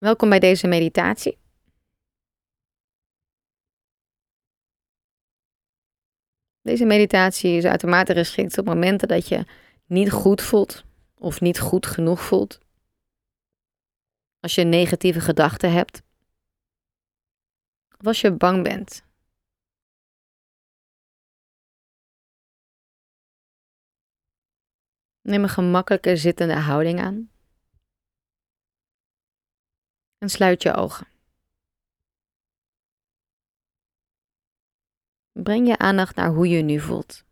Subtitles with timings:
[0.00, 1.38] Welkom bij deze meditatie.
[6.60, 9.44] Deze meditatie is uitermate geschikt op momenten dat je
[9.86, 10.84] niet goed voelt
[11.14, 12.60] of niet goed genoeg voelt.
[14.40, 16.02] Als je negatieve gedachten hebt.
[17.98, 19.04] Of als je bang bent.
[25.20, 27.29] Neem een gemakkelijke zittende houding aan.
[30.22, 31.06] En sluit je ogen.
[35.32, 37.24] Breng je aandacht naar hoe je nu voelt.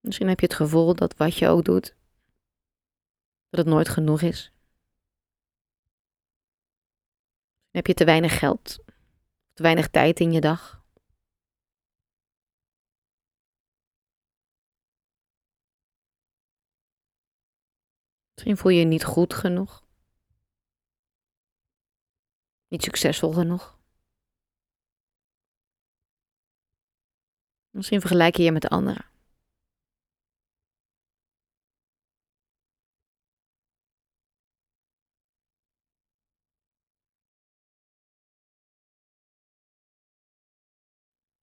[0.00, 1.96] Misschien heb je het gevoel dat wat je ook doet,
[3.48, 4.52] dat het nooit genoeg is.
[7.70, 8.78] Heb je te weinig geld,
[9.52, 10.77] te weinig tijd in je dag.
[18.38, 19.84] Misschien voel je je niet goed genoeg.
[22.68, 23.78] Niet succesvol genoeg.
[27.70, 29.04] Misschien vergelijk je je met anderen.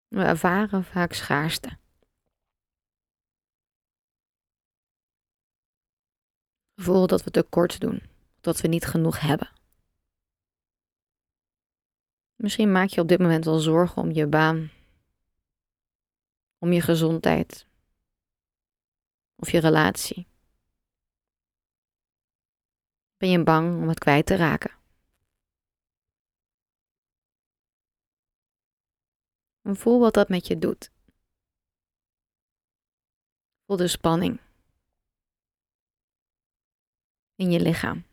[0.07, 1.77] We ervaren vaak schaarste.
[6.75, 8.01] Gevoel dat we tekort doen,
[8.41, 9.49] dat we niet genoeg hebben.
[12.35, 14.71] Misschien maak je op dit moment wel zorgen om je baan,
[16.57, 17.67] om je gezondheid
[19.35, 20.27] of je relatie.
[23.17, 24.71] Ben je bang om het kwijt te raken?
[29.61, 30.91] En voel wat dat met je doet.
[33.65, 34.44] Voel de spanning
[37.35, 38.03] in je lichaam.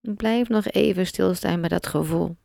[0.00, 2.39] Blijf nog even stilstaan bij dat gevoel.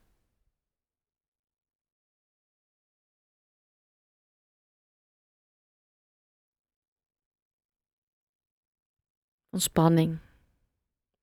[9.55, 10.19] Van spanning,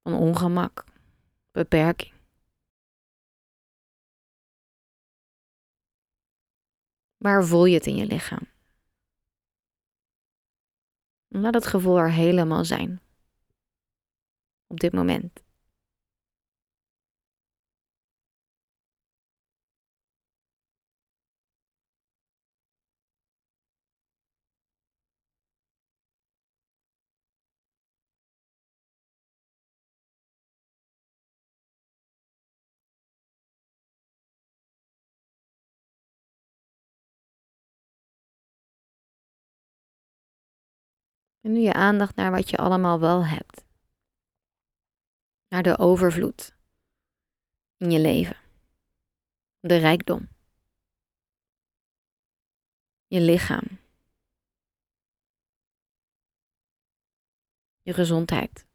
[0.03, 0.85] van ongemak,
[1.51, 2.13] beperking.
[7.17, 8.47] Waar voel je het in je lichaam?
[11.29, 13.01] Laat het gevoel er helemaal zijn.
[14.67, 15.42] Op dit moment.
[41.43, 43.65] En nu je aandacht naar wat je allemaal wel hebt.
[45.49, 46.57] Naar de overvloed
[47.77, 48.37] in je leven.
[49.61, 50.29] De rijkdom.
[53.07, 53.81] Je lichaam.
[57.83, 58.67] Je gezondheid.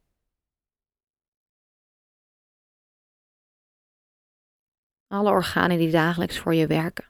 [5.08, 7.06] Alle organen die dagelijks voor je werken.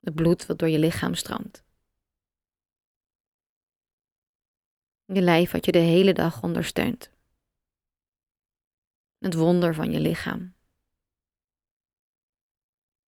[0.00, 1.63] Het bloed wat door je lichaam stroomt.
[5.06, 7.10] Je lijf wat je de hele dag ondersteunt.
[9.18, 10.54] Het wonder van je lichaam.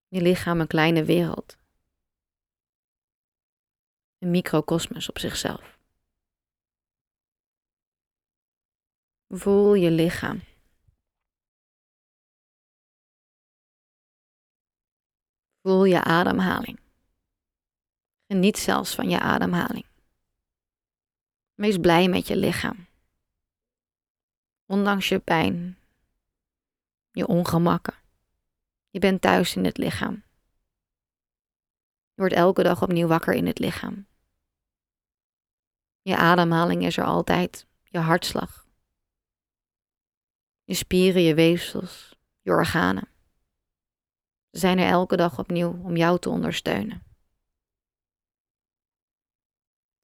[0.08, 1.56] Je lichaam een kleine wereld.
[4.18, 5.78] Een microcosmos op zichzelf.
[9.28, 10.40] Voel je lichaam.
[15.62, 16.80] Voel je ademhaling.
[18.26, 19.95] Geniet zelfs van je ademhaling.
[21.56, 22.86] Wees blij met je lichaam.
[24.66, 25.78] Ondanks je pijn,
[27.10, 27.94] je ongemakken.
[28.90, 30.14] Je bent thuis in het lichaam.
[32.14, 34.06] Je wordt elke dag opnieuw wakker in het lichaam.
[36.02, 38.66] Je ademhaling is er altijd, je hartslag.
[40.64, 43.08] Je spieren, je weefsels, je organen.
[44.50, 47.05] Ze zijn er elke dag opnieuw om jou te ondersteunen.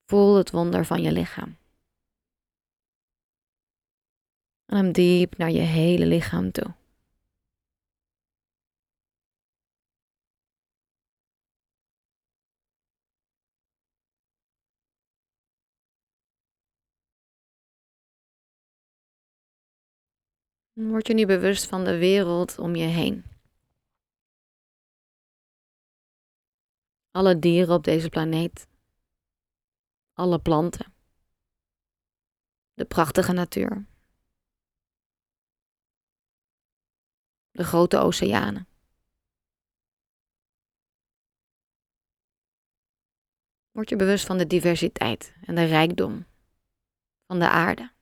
[0.05, 1.57] Voel het wonder van je lichaam.
[4.65, 6.75] Adem diep naar je hele lichaam toe.
[20.73, 23.23] Word je nu bewust van de wereld om je heen.
[27.11, 28.72] Alle dieren op deze planeet.
[30.13, 30.93] Alle planten.
[32.73, 33.85] De prachtige natuur.
[37.51, 38.67] De grote oceanen.
[43.71, 46.25] Word je bewust van de diversiteit en de rijkdom
[47.25, 47.92] van de aarde.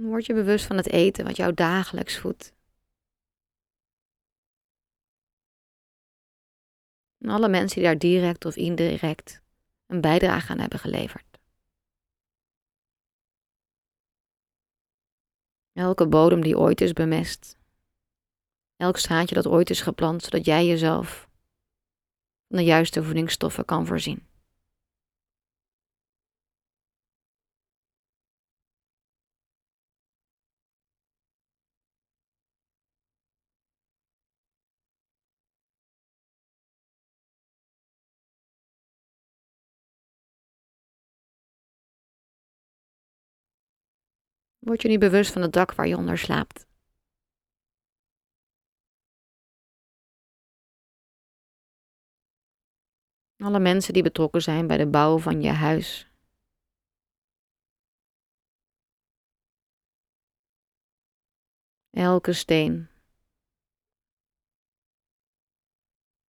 [0.00, 2.54] Word je bewust van het eten wat jou dagelijks voedt.
[7.18, 9.42] En alle mensen die daar direct of indirect
[9.86, 11.38] een bijdrage aan hebben geleverd.
[15.72, 17.58] Elke bodem die ooit is bemest.
[18.76, 21.28] Elk zaadje dat ooit is geplant, zodat jij jezelf
[22.48, 24.29] van de juiste voedingsstoffen kan voorzien.
[44.60, 46.68] Word je nu bewust van het dak waar je onder slaapt.
[53.36, 56.08] Alle mensen die betrokken zijn bij de bouw van je huis.
[61.90, 62.88] Elke steen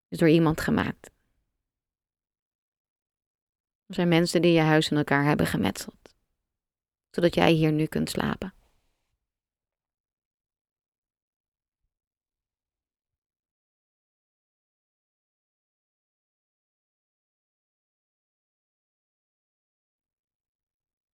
[0.07, 1.12] is door iemand gemaakt.
[3.86, 6.00] Er zijn mensen die je huis in elkaar hebben gemetseld
[7.11, 8.53] zodat jij hier nu kunt slapen.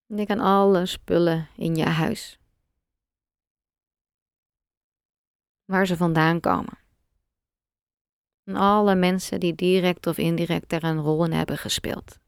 [0.05, 2.39] Denk aan alle spullen in je huis.
[5.65, 6.77] Waar ze vandaan komen.
[8.44, 12.19] En alle mensen die direct of indirect er een rol in hebben gespeeld.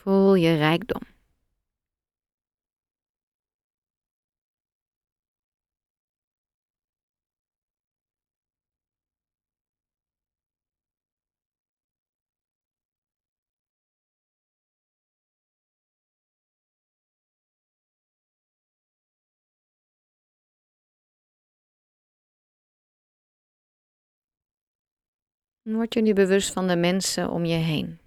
[0.00, 1.02] Voel je rijkdom.
[25.62, 27.99] Word je nu bewust van de mensen om je heen.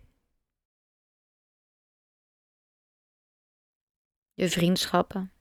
[4.43, 5.33] Je vriendschappen,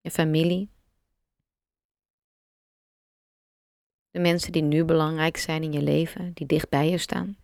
[0.00, 0.70] je familie,
[4.10, 7.36] de mensen die nu belangrijk zijn in je leven, die dicht bij je staan.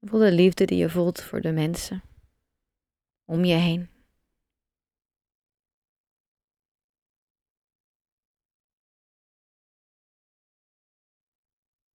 [0.00, 2.02] Voel de liefde die je voelt voor de mensen
[3.24, 3.91] om je heen.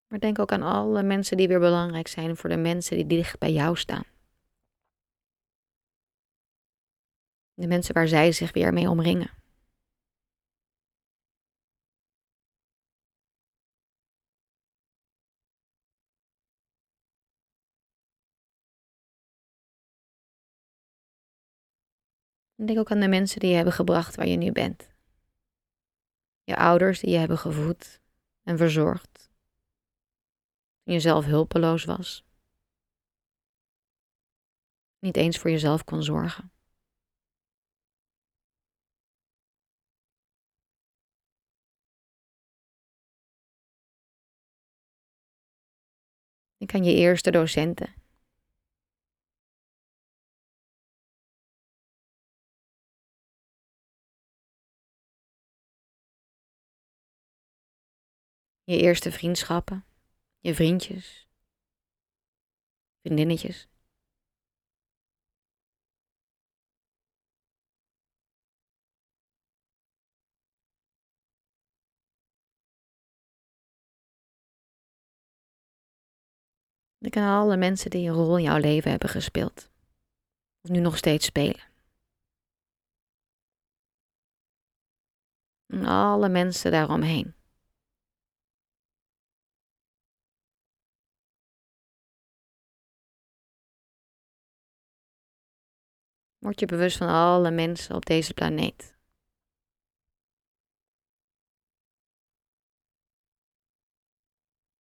[0.08, 3.40] Maar denk ook aan alle mensen die weer belangrijk zijn voor de mensen die dicht
[3.40, 4.04] bij jou staan.
[7.54, 9.38] De mensen waar zij zich weer mee omringen.
[22.68, 24.90] denk ook aan de mensen die je hebben gebracht waar je nu bent.
[26.44, 28.02] Je ouders die je hebben gevoed
[28.44, 29.16] en verzorgd
[30.94, 32.25] jezelf hulpeloos was.
[35.00, 36.51] Niet eens voor jezelf kon zorgen.
[46.58, 47.94] Ik kan je eerste docenten.
[58.63, 59.86] Je eerste vriendschappen
[60.39, 61.27] je vriendjes,
[63.01, 63.67] vriendinnetjes.
[77.00, 79.72] Ik ken alle mensen die een rol in jouw leven hebben gespeeld.
[80.62, 81.62] Of nu nog steeds spelen.
[85.65, 87.37] En alle mensen daaromheen.
[96.48, 98.96] Word je bewust van alle mensen op deze planeet.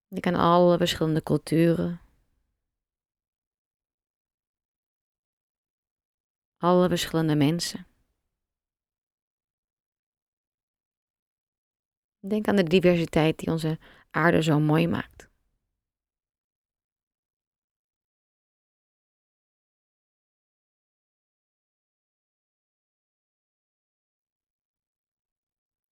[0.07, 2.01] Je kan alle verschillende culturen,
[6.57, 7.87] alle verschillende mensen.
[12.19, 13.79] Denk aan de diversiteit die onze
[14.11, 15.26] aarde zo mooi maakt.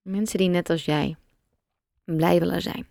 [0.06, 1.16] Mensen die net als jij
[2.04, 2.86] blij willen zijn.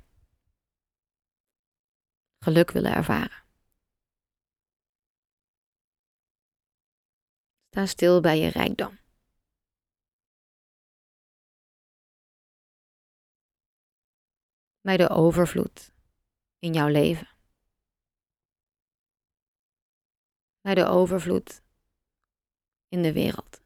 [2.40, 3.44] Geluk willen ervaren.
[7.70, 9.00] Sta stil bij je rijkdom.
[14.82, 15.94] Bij de overvloed
[16.60, 17.30] in jouw leven.
[20.62, 21.62] Bij de overvloed
[22.88, 23.65] in de wereld.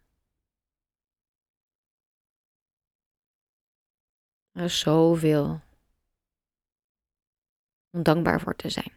[4.60, 5.62] Er is zoveel
[7.90, 8.92] om dankbaar voor te zijn.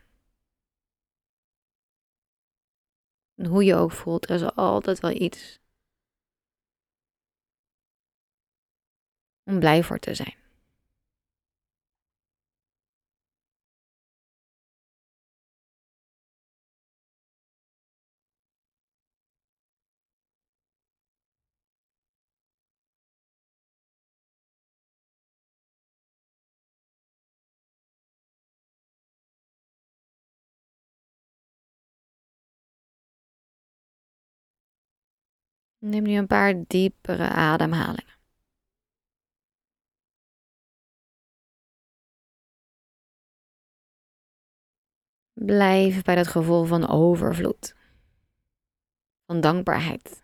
[3.35, 5.61] En hoe je ook voelt, er is altijd wel iets
[9.45, 10.41] om blij voor te zijn.
[35.85, 38.15] Neem nu een paar diepere ademhalingen.
[45.33, 47.75] Blijf bij dat gevoel van overvloed,
[49.27, 50.22] van dankbaarheid.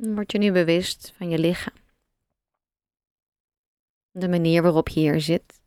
[0.00, 1.74] Word je nu bewust van je lichaam.
[4.10, 5.60] De manier waarop je hier zit.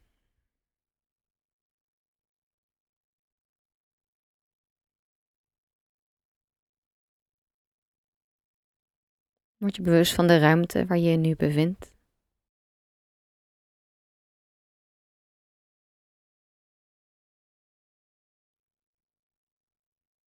[9.58, 11.92] Word je bewust van de ruimte waar je je nu bevindt.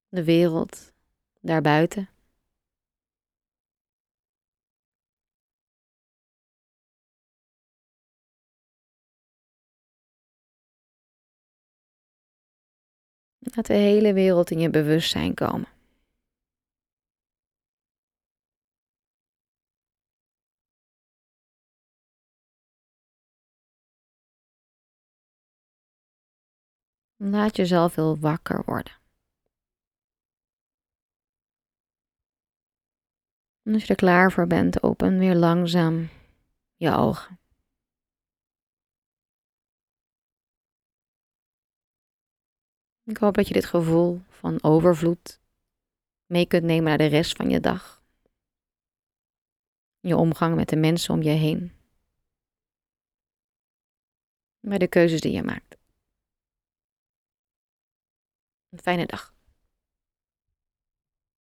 [0.08, 0.92] De wereld
[1.40, 2.15] daarbuiten.
[13.54, 15.68] Laat de hele wereld in je bewustzijn komen.
[27.16, 28.92] Laat jezelf heel wakker worden.
[33.62, 36.08] En als je er klaar voor bent, open weer langzaam
[36.76, 37.38] je ogen.
[43.06, 45.40] Ik hoop dat je dit gevoel van overvloed
[46.26, 48.02] mee kunt nemen naar de rest van je dag.
[50.00, 51.72] Je omgang met de mensen om je heen.
[54.60, 55.76] Bij de keuzes die je maakt.
[58.68, 59.36] Een fijne dag.